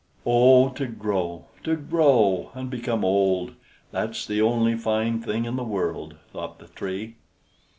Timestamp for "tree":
6.69-7.17